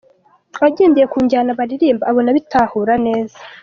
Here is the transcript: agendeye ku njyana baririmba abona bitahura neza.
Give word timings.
agendeye 0.67 1.05
ku 1.11 1.17
njyana 1.25 1.57
baririmba 1.59 2.03
abona 2.11 2.29
bitahura 2.37 2.93
neza. 3.07 3.37